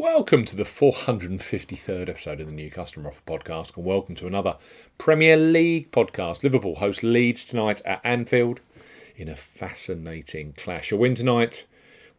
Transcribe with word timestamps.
Welcome 0.00 0.44
to 0.44 0.54
the 0.54 0.62
453rd 0.62 2.08
episode 2.08 2.38
of 2.38 2.46
the 2.46 2.52
New 2.52 2.70
Customer 2.70 3.08
Offer 3.08 3.22
Podcast, 3.26 3.76
and 3.76 3.84
welcome 3.84 4.14
to 4.14 4.28
another 4.28 4.56
Premier 4.96 5.36
League 5.36 5.90
podcast. 5.90 6.44
Liverpool 6.44 6.76
host 6.76 7.02
Leeds 7.02 7.44
tonight 7.44 7.82
at 7.84 8.00
Anfield 8.04 8.60
in 9.16 9.28
a 9.28 9.34
fascinating 9.34 10.52
clash. 10.52 10.92
A 10.92 10.96
win 10.96 11.16
tonight 11.16 11.66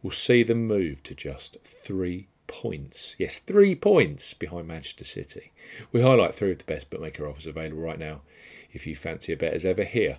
will 0.02 0.10
see 0.10 0.42
them 0.42 0.66
move 0.66 1.02
to 1.04 1.14
just 1.14 1.56
three 1.64 2.28
points. 2.46 3.16
Yes, 3.18 3.38
three 3.38 3.74
points 3.74 4.34
behind 4.34 4.68
Manchester 4.68 5.04
City. 5.04 5.50
We 5.90 6.02
highlight 6.02 6.34
three 6.34 6.52
of 6.52 6.58
the 6.58 6.64
best 6.64 6.90
bookmaker 6.90 7.26
offers 7.26 7.46
available 7.46 7.80
right 7.80 7.98
now. 7.98 8.20
If 8.74 8.86
you 8.86 8.94
fancy 8.94 9.32
a 9.32 9.38
bet 9.38 9.54
as 9.54 9.64
ever 9.64 9.84
here 9.84 10.18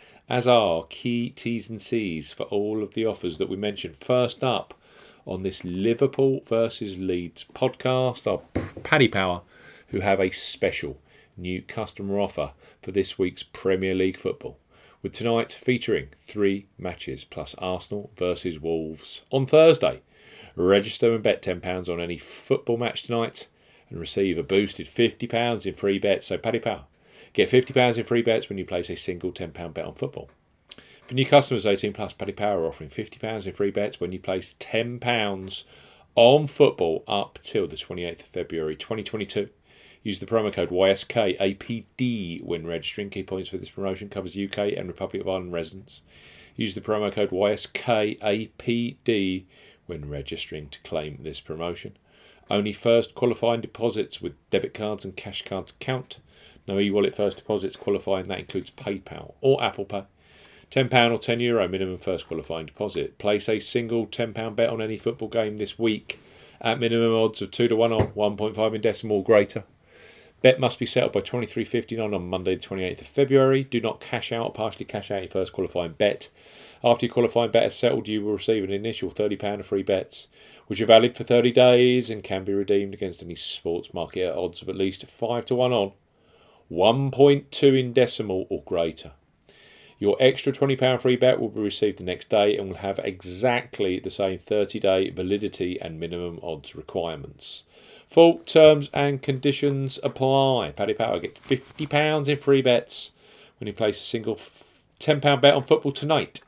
as 0.29 0.47
are 0.47 0.85
key 0.89 1.29
T's 1.29 1.69
and 1.69 1.81
C's 1.81 2.33
for 2.33 2.43
all 2.43 2.83
of 2.83 2.93
the 2.93 3.05
offers 3.05 3.37
that 3.37 3.49
we 3.49 3.57
mentioned. 3.57 3.97
First 3.97 4.43
up, 4.43 4.73
on 5.25 5.43
this 5.43 5.63
Liverpool 5.63 6.41
versus 6.47 6.97
Leeds 6.97 7.45
podcast 7.53 8.31
are 8.31 8.41
Paddy 8.83 9.07
Power, 9.07 9.41
who 9.87 9.99
have 9.99 10.19
a 10.19 10.31
special 10.31 10.97
new 11.37 11.61
customer 11.61 12.19
offer 12.19 12.51
for 12.81 12.91
this 12.91 13.17
week's 13.19 13.43
Premier 13.43 13.93
League 13.93 14.17
football. 14.17 14.57
With 15.01 15.13
tonight 15.13 15.51
featuring 15.51 16.09
three 16.19 16.67
matches 16.77 17.23
plus 17.23 17.55
Arsenal 17.57 18.11
versus 18.15 18.59
Wolves 18.59 19.21
on 19.31 19.45
Thursday. 19.45 20.01
Register 20.55 21.13
and 21.13 21.23
bet 21.23 21.41
£10 21.41 21.89
on 21.89 21.99
any 21.99 22.17
football 22.17 22.77
match 22.77 23.03
tonight 23.03 23.47
and 23.89 23.99
receive 23.99 24.37
a 24.37 24.43
boosted 24.43 24.87
£50 24.87 25.65
in 25.65 25.73
free 25.73 25.97
bets. 25.97 26.27
So, 26.27 26.37
Paddy 26.37 26.59
Power, 26.59 26.83
get 27.33 27.49
£50 27.49 27.97
in 27.97 28.03
free 28.03 28.21
bets 28.21 28.49
when 28.49 28.57
you 28.57 28.65
place 28.65 28.89
a 28.89 28.95
single 28.95 29.31
£10 29.31 29.73
bet 29.73 29.85
on 29.85 29.93
football. 29.93 30.29
For 31.07 31.15
new 31.15 31.25
customers 31.25 31.65
18 31.65 31.93
plus, 31.93 32.13
Paddy 32.13 32.31
Power 32.31 32.65
offering 32.65 32.89
£50 32.89 33.45
in 33.45 33.53
free 33.53 33.71
bets 33.71 33.99
when 33.99 34.11
you 34.11 34.19
place 34.19 34.55
£10 34.59 35.63
on 36.15 36.47
football 36.47 37.03
up 37.07 37.39
till 37.41 37.67
the 37.67 37.75
28th 37.75 38.21
of 38.21 38.25
February 38.25 38.75
2022. 38.75 39.49
Use 40.03 40.19
the 40.19 40.25
promo 40.25 40.51
code 40.51 40.69
YSKAPD 40.69 42.43
when 42.43 42.65
registering. 42.65 43.09
Key 43.09 43.23
points 43.23 43.49
for 43.49 43.57
this 43.57 43.69
promotion 43.69 44.09
covers 44.09 44.37
UK 44.37 44.73
and 44.75 44.87
Republic 44.87 45.21
of 45.21 45.27
Ireland 45.27 45.53
residents. 45.53 46.01
Use 46.55 46.73
the 46.73 46.81
promo 46.81 47.11
code 47.11 47.29
YSKAPD 47.29 49.45
when 49.85 50.09
registering 50.09 50.69
to 50.69 50.79
claim 50.81 51.19
this 51.21 51.39
promotion. 51.39 51.97
Only 52.51 52.73
first 52.73 53.15
qualifying 53.15 53.61
deposits 53.61 54.21
with 54.21 54.33
debit 54.49 54.73
cards 54.73 55.05
and 55.05 55.15
cash 55.15 55.41
cards 55.43 55.73
count. 55.79 56.19
No 56.67 56.79
e 56.79 56.91
wallet 56.91 57.15
first 57.15 57.37
deposits 57.37 57.77
qualifying, 57.77 58.27
that 58.27 58.39
includes 58.39 58.69
PayPal 58.71 59.35
or 59.39 59.63
Apple 59.63 59.85
Pay. 59.85 60.03
£10 60.69 61.11
or 61.13 61.17
€10 61.17 61.41
Euro 61.41 61.69
minimum 61.69 61.97
first 61.97 62.27
qualifying 62.27 62.65
deposit. 62.65 63.17
Place 63.17 63.47
a 63.47 63.59
single 63.59 64.05
£10 64.05 64.53
bet 64.53 64.69
on 64.69 64.81
any 64.81 64.97
football 64.97 65.29
game 65.29 65.55
this 65.55 65.79
week 65.79 66.19
at 66.59 66.77
minimum 66.77 67.15
odds 67.15 67.41
of 67.41 67.51
2 67.51 67.69
to 67.69 67.75
1 67.77 67.93
on 67.93 68.07
1.5 68.07 68.75
in 68.75 68.81
decimal 68.81 69.17
or 69.19 69.23
greater. 69.23 69.63
Bet 70.41 70.59
must 70.59 70.79
be 70.79 70.87
settled 70.87 71.13
by 71.13 71.19
23.59 71.19 72.15
on 72.15 72.27
Monday, 72.27 72.55
the 72.55 72.65
28th 72.65 73.01
of 73.01 73.07
February. 73.07 73.63
Do 73.63 73.79
not 73.79 73.99
cash 73.99 74.31
out 74.31 74.55
partially 74.55 74.85
cash 74.85 75.11
out 75.11 75.21
your 75.21 75.29
first 75.29 75.53
qualifying 75.53 75.93
bet. 75.93 76.29
After 76.83 77.05
your 77.05 77.13
qualifying 77.13 77.51
bet 77.51 77.65
is 77.65 77.75
settled, 77.75 78.07
you 78.07 78.23
will 78.23 78.33
receive 78.33 78.63
an 78.63 78.71
initial 78.71 79.11
£30 79.11 79.59
of 79.59 79.67
free 79.67 79.83
bets, 79.83 80.29
which 80.65 80.81
are 80.81 80.87
valid 80.87 81.15
for 81.15 81.23
30 81.23 81.51
days 81.51 82.09
and 82.09 82.23
can 82.23 82.43
be 82.43 82.53
redeemed 82.53 82.95
against 82.95 83.21
any 83.21 83.35
sports 83.35 83.93
market 83.93 84.29
at 84.29 84.35
odds 84.35 84.63
of 84.63 84.69
at 84.69 84.75
least 84.75 85.05
5 85.05 85.45
to 85.45 85.55
1 85.55 85.71
on 85.71 85.91
1.2 86.71 87.79
in 87.79 87.93
decimal 87.93 88.47
or 88.49 88.63
greater. 88.63 89.11
Your 89.99 90.17
extra 90.19 90.51
£20 90.51 90.99
free 90.99 91.17
bet 91.17 91.39
will 91.39 91.49
be 91.49 91.61
received 91.61 91.99
the 91.99 92.03
next 92.03 92.29
day 92.29 92.57
and 92.57 92.69
will 92.69 92.77
have 92.77 92.97
exactly 93.03 93.99
the 93.99 94.09
same 94.09 94.39
30 94.39 94.79
day 94.79 95.09
validity 95.11 95.79
and 95.79 95.99
minimum 95.99 96.39
odds 96.41 96.75
requirements. 96.75 97.65
Full 98.11 98.39
terms 98.39 98.89
and 98.93 99.21
conditions 99.21 99.97
apply. 100.03 100.73
Paddy 100.75 100.93
Power 100.93 101.17
gets 101.17 101.39
£50 101.39 102.27
in 102.27 102.37
free 102.37 102.61
bets 102.61 103.13
when 103.57 103.67
you 103.67 103.73
place 103.73 104.01
a 104.01 104.03
single 104.03 104.35
£10 104.35 105.21
bet 105.39 105.53
on 105.53 105.63
football 105.63 105.93
tonight. 105.93 106.41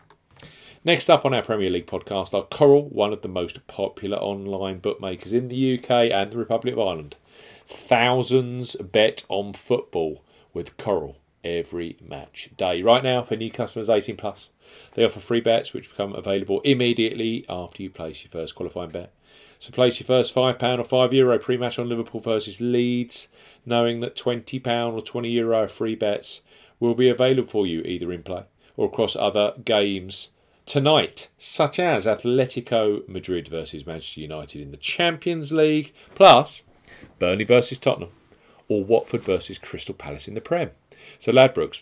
Next 0.84 1.09
up 1.09 1.23
on 1.23 1.34
our 1.34 1.41
Premier 1.41 1.69
League 1.69 1.88
podcast 1.88 2.34
are 2.34 2.44
Coral, 2.44 2.90
one 2.90 3.13
of 3.13 3.22
the 3.22 3.29
most 3.29 3.66
popular 3.68 4.18
online 4.18 4.79
bookmakers 4.79 5.31
in 5.31 5.47
the 5.47 5.79
UK 5.79 6.12
and 6.12 6.34
the 6.34 6.38
Republic 6.38 6.73
of 6.73 6.81
Ireland. 6.81 7.16
Thousands 7.66 8.75
bet 8.75 9.23
on 9.29 9.53
football 9.53 10.22
with 10.53 10.75
Coral 10.75 11.16
every 11.46 11.96
match 12.06 12.50
day. 12.57 12.81
Right 12.81 13.02
now, 13.02 13.23
for 13.23 13.38
new 13.38 13.50
customers 13.50 13.90
18 13.90 14.18
plus, 14.18 14.50
they 14.96 15.06
offer 15.06 15.22
free 15.22 15.40
bets 15.40 15.72
which 15.72 15.90
become 15.90 16.13
available 16.13 16.59
immediately 16.66 17.46
after 17.47 17.84
you 17.84 17.90
place 17.90 18.22
your 18.22 18.31
first 18.31 18.53
qualifying 18.53 18.90
bet. 18.90 19.13
So 19.59 19.71
place 19.71 19.99
your 19.99 20.07
first 20.07 20.35
£5 20.35 20.79
or 20.79 20.83
€5 20.83 21.13
Euro 21.13 21.39
pre 21.39 21.57
match 21.57 21.79
on 21.79 21.89
Liverpool 21.89 22.21
versus 22.21 22.59
Leeds, 22.59 23.29
knowing 23.66 23.99
that 24.01 24.16
£20 24.16 24.94
or 24.94 25.01
€20 25.01 25.31
Euro 25.33 25.67
free 25.67 25.95
bets 25.95 26.41
will 26.79 26.95
be 26.95 27.09
available 27.09 27.47
for 27.47 27.66
you 27.66 27.81
either 27.81 28.11
in 28.11 28.23
play 28.23 28.43
or 28.75 28.88
across 28.88 29.16
other 29.16 29.53
games 29.63 30.31
tonight, 30.66 31.29
such 31.38 31.79
as 31.79 32.05
Atletico 32.05 33.07
Madrid 33.07 33.47
versus 33.47 33.85
Manchester 33.85 34.22
United 34.22 34.61
in 34.61 34.72
the 34.72 34.77
Champions 34.77 35.51
League, 35.51 35.93
plus 36.16 36.63
Burnley 37.19 37.43
versus 37.45 37.77
Tottenham, 37.77 38.11
or 38.67 38.83
Watford 38.83 39.22
versus 39.22 39.57
Crystal 39.57 39.95
Palace 39.95 40.27
in 40.27 40.33
the 40.33 40.41
Prem. 40.41 40.72
So 41.19 41.31
Ladbrokes, 41.31 41.81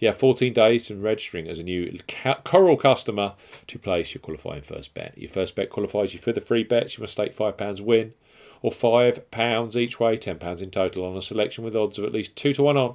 You 0.00 0.08
have 0.08 0.16
14 0.16 0.54
days 0.54 0.88
from 0.88 1.02
registering 1.02 1.46
as 1.46 1.58
a 1.58 1.62
new 1.62 1.98
Coral 2.42 2.78
customer 2.78 3.34
to 3.66 3.78
place 3.78 4.14
your 4.14 4.22
qualifying 4.22 4.62
first 4.62 4.94
bet. 4.94 5.16
Your 5.16 5.28
first 5.28 5.54
bet 5.54 5.68
qualifies 5.68 6.14
you 6.14 6.18
for 6.18 6.32
the 6.32 6.40
free 6.40 6.64
bets. 6.64 6.96
You 6.96 7.02
must 7.02 7.12
stake 7.12 7.36
£5 7.36 7.80
win 7.82 8.14
or 8.62 8.70
£5 8.70 9.76
each 9.76 10.00
way, 10.00 10.16
£10 10.16 10.62
in 10.62 10.70
total 10.70 11.04
on 11.04 11.18
a 11.18 11.22
selection 11.22 11.64
with 11.64 11.76
odds 11.76 11.98
of 11.98 12.04
at 12.06 12.12
least 12.12 12.34
2 12.34 12.54
to 12.54 12.62
1 12.62 12.78
on, 12.78 12.94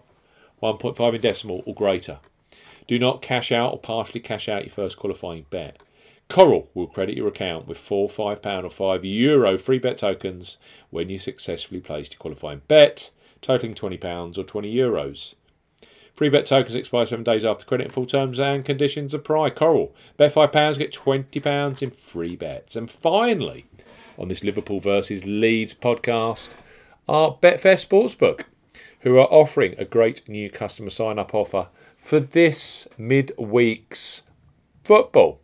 1.5 0.64 1.14
in 1.16 1.22
decimal 1.22 1.62
or 1.68 1.76
greater. 1.76 2.18
Do 2.88 2.98
not 2.98 3.22
cash 3.22 3.52
out 3.52 3.72
or 3.72 3.80
partially 3.80 4.20
cash 4.20 4.50
out 4.50 4.64
your 4.64 4.74
first 4.74 4.98
qualifying 4.98 5.46
bet. 5.52 5.78
Coral 6.28 6.70
will 6.74 6.88
credit 6.88 7.16
your 7.16 7.28
account 7.28 7.68
with 7.68 7.78
four 7.78 8.10
£5 8.10 8.18
or 8.18 8.98
€5 8.98 9.02
Euro 9.04 9.60
free 9.60 9.78
bet 9.78 10.00
tokens 10.00 10.58
when 10.90 11.10
you 11.10 11.20
successfully 11.20 11.82
place 11.82 12.10
your 12.10 12.18
qualifying 12.18 12.64
bet, 12.68 13.12
totaling 13.42 13.76
£20 13.76 14.40
or 14.40 14.44
€20. 14.44 14.74
Euros. 14.74 15.36
Free 16.16 16.30
bet 16.30 16.46
tokens 16.46 16.76
expire 16.76 17.06
seven 17.06 17.26
days 17.26 17.44
after 17.44 17.66
credit. 17.66 17.86
In 17.86 17.92
full 17.92 18.06
terms 18.06 18.40
and 18.40 18.64
conditions 18.64 19.14
apply. 19.14 19.50
Coral. 19.50 19.94
Bet 20.16 20.34
£5, 20.34 20.78
get 20.78 20.94
£20 20.94 21.82
in 21.82 21.92
free 21.92 22.38
bets. 22.38 22.78
And 22.78 22.90
finally, 22.90 23.66
on 24.18 24.30
this 24.30 24.44
Liverpool 24.44 24.80
versus 24.80 25.26
Leeds 25.26 25.74
podcast, 25.74 26.56
are 27.08 27.38
Betfair 27.42 27.76
Sportsbook, 27.76 28.46
who 29.02 29.18
are 29.18 29.28
offering 29.28 29.76
a 29.78 29.84
great 29.84 30.28
new 30.30 30.50
customer 30.50 30.90
sign 30.90 31.20
up 31.20 31.36
offer 31.36 31.68
for 31.98 32.22
this 32.22 32.88
midweek's 32.98 34.24
football. 34.86 35.42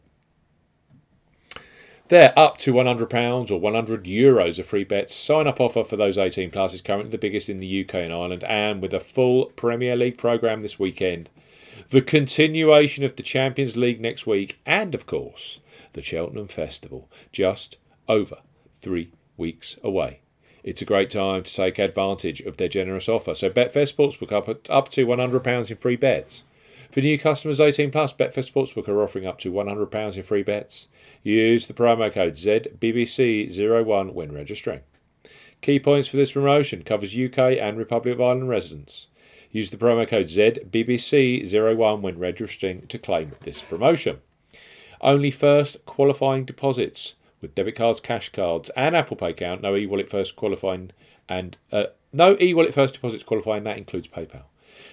They're 2.11 2.37
up 2.37 2.57
to 2.57 2.73
£100 2.73 3.51
or 3.51 3.57
100 3.57 4.03
euros 4.03 4.59
of 4.59 4.65
free 4.65 4.83
bets. 4.83 5.15
Sign 5.15 5.47
up 5.47 5.61
offer 5.61 5.85
for 5.85 5.95
those 5.95 6.17
18 6.17 6.51
plus 6.51 6.73
is 6.73 6.81
currently 6.81 7.09
the 7.09 7.17
biggest 7.17 7.47
in 7.47 7.61
the 7.61 7.85
UK 7.85 7.95
and 7.95 8.11
Ireland, 8.11 8.43
and 8.43 8.81
with 8.81 8.93
a 8.93 8.99
full 8.99 9.45
Premier 9.45 9.95
League 9.95 10.17
programme 10.17 10.61
this 10.61 10.77
weekend, 10.77 11.29
the 11.87 12.01
continuation 12.01 13.05
of 13.05 13.15
the 13.15 13.23
Champions 13.23 13.77
League 13.77 14.01
next 14.01 14.27
week, 14.27 14.59
and 14.65 14.93
of 14.93 15.05
course, 15.05 15.61
the 15.93 16.01
Cheltenham 16.01 16.47
Festival 16.47 17.09
just 17.31 17.77
over 18.09 18.39
three 18.81 19.13
weeks 19.37 19.77
away. 19.81 20.19
It's 20.65 20.81
a 20.81 20.85
great 20.85 21.11
time 21.11 21.43
to 21.43 21.53
take 21.53 21.79
advantage 21.79 22.41
of 22.41 22.57
their 22.57 22.67
generous 22.67 23.07
offer. 23.07 23.35
So 23.35 23.49
Betfair 23.49 23.89
Sportsbook 23.89 24.33
up, 24.33 24.69
up 24.69 24.89
to 24.89 25.07
£100 25.07 25.71
in 25.71 25.77
free 25.77 25.95
bets. 25.95 26.43
For 26.91 26.99
new 26.99 27.17
customers 27.17 27.61
18 27.61 27.89
plus, 27.89 28.11
Betfair 28.11 28.45
Sportsbook 28.45 28.89
are 28.89 29.01
offering 29.01 29.25
up 29.25 29.39
to 29.39 29.51
£100 29.51 30.17
in 30.17 30.23
free 30.23 30.43
bets. 30.43 30.89
Use 31.23 31.67
the 31.67 31.73
promo 31.73 32.11
code 32.11 32.33
ZBBC01 32.33 34.11
when 34.13 34.33
registering. 34.33 34.81
Key 35.61 35.79
points 35.79 36.09
for 36.09 36.17
this 36.17 36.33
promotion 36.33 36.83
covers 36.83 37.17
UK 37.17 37.37
and 37.61 37.77
Republic 37.77 38.15
of 38.15 38.19
Ireland 38.19 38.49
residents. 38.49 39.07
Use 39.51 39.69
the 39.69 39.77
promo 39.77 40.05
code 40.05 40.25
ZBBC01 40.25 42.01
when 42.01 42.19
registering 42.19 42.85
to 42.87 42.99
claim 42.99 43.35
this 43.43 43.61
promotion. 43.61 44.19
Only 44.99 45.31
first 45.31 45.85
qualifying 45.85 46.43
deposits 46.43 47.15
with 47.39 47.55
debit 47.55 47.75
cards, 47.75 48.01
cash 48.01 48.33
cards, 48.33 48.69
and 48.75 48.97
Apple 48.97 49.15
Pay 49.15 49.31
count. 49.31 49.61
No 49.61 49.77
e-wallet 49.77 50.09
first 50.09 50.35
qualifying 50.35 50.91
and 51.29 51.57
uh, 51.71 51.85
no 52.11 52.35
e-wallet 52.41 52.73
first 52.73 52.95
deposits 52.95 53.23
qualifying. 53.23 53.63
That 53.63 53.77
includes 53.77 54.09
PayPal. 54.09 54.43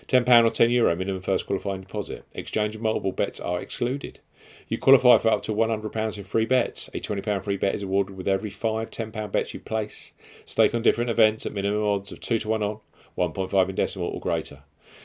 £10 0.07 0.23
or 0.45 0.51
€10 0.51 0.73
Euro 0.73 0.97
minimum 0.97 1.23
first 1.23 1.47
qualifying 1.47 1.83
deposit. 1.83 2.27
Exchange 2.33 2.77
of 2.77 2.83
multiple 2.83 3.13
bets 3.13 3.41
are 3.41 3.61
excluded. 3.61 4.21
You 4.69 4.79
qualify 4.79 5.19
for 5.19 5.31
up 5.31 5.43
to 5.45 5.55
£100 5.55 6.19
in 6.19 6.25
free 6.25 6.47
bets. 6.47 6.89
A 6.93 7.01
£20 7.01 7.43
free 7.43 7.57
bet 7.57 7.75
is 7.75 7.83
awarded 7.83 8.17
with 8.17 8.29
every 8.29 8.51
five 8.51 8.91
£10 8.91 9.33
bets 9.33 9.55
you 9.55 9.61
place. 9.61 10.13
Stake 10.45 10.75
on 10.75 10.83
different 10.83 11.11
events 11.11 11.47
at 11.47 11.53
minimum 11.55 11.83
odds 11.83 12.13
of 12.13 12.21
2 12.21 12.39
to 12.41 12.49
1 12.49 12.63
on, 12.63 12.79
1.5 13.17 13.69
in 13.69 13.75
decimal 13.75 14.09
or 14.09 14.21
greater. 14.21 14.61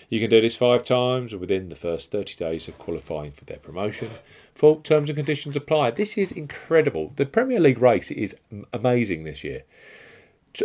You 0.10 0.20
can 0.20 0.30
do 0.30 0.42
this 0.42 0.56
five 0.56 0.84
times 0.84 1.34
within 1.34 1.70
the 1.70 1.76
first 1.76 2.12
30 2.12 2.36
days 2.36 2.68
of 2.68 2.78
qualifying 2.78 3.32
for 3.32 3.46
their 3.46 3.58
promotion. 3.58 4.10
Full 4.54 4.78
terms 4.78 5.10
and 5.10 5.18
conditions 5.18 5.56
apply. 5.56 5.92
This 5.92 6.18
is 6.18 6.32
incredible. 6.32 7.14
The 7.16 7.26
Premier 7.26 7.60
League 7.60 7.82
race 7.82 8.12
is 8.12 8.36
amazing 8.72 9.24
this 9.24 9.44
year. 9.44 9.64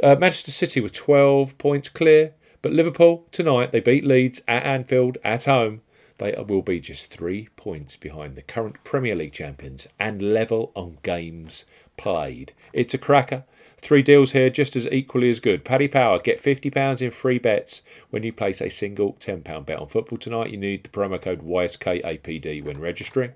Uh, 0.02 0.16
Manchester 0.16 0.50
City 0.50 0.80
were 0.80 0.88
12 0.88 1.56
points 1.56 1.88
clear, 1.88 2.34
but 2.62 2.72
Liverpool 2.72 3.26
tonight 3.32 3.72
they 3.72 3.80
beat 3.80 4.04
Leeds 4.04 4.40
at 4.48 4.64
Anfield 4.64 5.18
at 5.24 5.44
home. 5.44 5.82
They 6.18 6.34
will 6.48 6.62
be 6.62 6.80
just 6.80 7.12
three 7.12 7.48
points 7.54 7.96
behind 7.96 8.34
the 8.34 8.42
current 8.42 8.82
Premier 8.82 9.14
League 9.14 9.32
champions 9.32 9.86
and 10.00 10.20
level 10.20 10.72
on 10.74 10.98
games 11.04 11.64
played. 11.96 12.52
It's 12.72 12.92
a 12.92 12.98
cracker. 12.98 13.44
Three 13.76 14.02
deals 14.02 14.32
here 14.32 14.50
just 14.50 14.74
as 14.74 14.88
equally 14.88 15.30
as 15.30 15.38
good. 15.38 15.64
Paddy 15.64 15.86
Power, 15.86 16.18
get 16.18 16.42
£50 16.42 17.00
in 17.00 17.12
free 17.12 17.38
bets 17.38 17.82
when 18.10 18.24
you 18.24 18.32
place 18.32 18.60
a 18.60 18.68
single 18.68 19.12
£10 19.14 19.64
bet 19.64 19.78
on 19.78 19.86
football 19.86 20.18
tonight. 20.18 20.50
You 20.50 20.56
need 20.56 20.82
the 20.82 20.90
promo 20.90 21.22
code 21.22 21.42
YSKAPD 21.42 22.64
when 22.64 22.80
registering. 22.80 23.32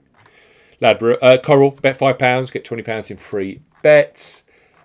Ladbroke, 0.81 1.21
uh, 1.23 1.39
Coral, 1.39 1.71
bet 1.71 1.97
£5, 1.97 2.53
get 2.53 2.65
£20 2.65 3.11
in 3.13 3.17
free 3.17 3.63
bets. 3.83 4.43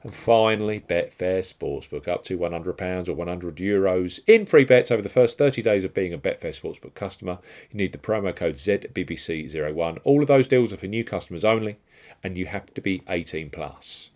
And 0.08 0.16
finally, 0.16 0.80
Betfair 0.80 1.40
Sportsbook 1.40 2.08
up 2.08 2.24
to 2.24 2.38
£100 2.38 3.10
or 3.10 3.14
100 3.14 3.58
euros 3.58 4.22
in 4.26 4.46
free 4.46 4.64
bets 4.64 4.90
over 4.90 5.02
the 5.02 5.10
first 5.10 5.38
30 5.38 5.62
days 5.62 5.84
of 5.84 5.94
being 5.94 6.14
a 6.14 6.18
Betfair 6.18 6.58
Sportsbook 6.58 6.94
customer. 6.94 7.40
You 7.70 7.78
need 7.78 7.92
the 7.92 7.98
promo 7.98 8.34
code 8.34 8.56
ZBBC01. 8.56 9.98
All 10.06 10.22
of 10.22 10.30
those 10.30 10.48
deals 10.48 10.72
are 10.72 10.78
for 10.78 10.88
new 10.88 11.04
customers 11.04 11.44
only, 11.44 11.80
and 12.24 12.38
you 12.38 12.46
have 12.46 12.74
to 12.76 12.80
be 12.80 13.04
18 13.10 13.50
plus. 13.50 14.12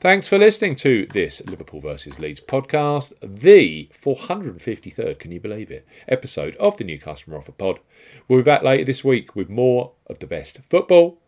Thanks 0.00 0.26
for 0.26 0.36
listening 0.36 0.74
to 0.76 1.06
this 1.12 1.40
Liverpool 1.46 1.80
versus 1.80 2.18
Leeds 2.18 2.40
podcast, 2.40 3.12
the 3.22 3.88
453rd, 3.94 5.20
can 5.20 5.30
you 5.30 5.38
believe 5.38 5.70
it, 5.70 5.86
episode 6.08 6.56
of 6.56 6.76
the 6.76 6.82
New 6.82 6.98
Customer 6.98 7.36
Offer 7.36 7.52
Pod. 7.52 7.78
We'll 8.26 8.40
be 8.40 8.42
back 8.42 8.64
later 8.64 8.82
this 8.82 9.04
week 9.04 9.36
with 9.36 9.48
more 9.48 9.92
of 10.08 10.18
the 10.18 10.26
best 10.26 10.58
football 10.58 11.20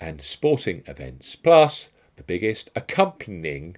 and 0.00 0.20
sporting 0.20 0.82
events, 0.88 1.36
plus 1.36 1.90
the 2.22 2.38
biggest 2.38 2.70
accompanying 2.76 3.76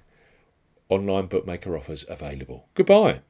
online 0.91 1.27
bookmaker 1.27 1.77
offers 1.77 2.05
available. 2.09 2.69
Goodbye. 2.75 3.21